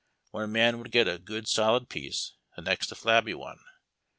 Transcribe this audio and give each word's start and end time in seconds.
One 0.31 0.51
man 0.51 0.79
would 0.79 0.89
get 0.89 1.07
a 1.07 1.19
good 1.19 1.47
solid 1.47 1.87
piece, 1.87 2.33
the 2.55 2.63
next 2.63 2.91
a 2.91 2.95
flabby 2.95 3.35
one. 3.35 3.59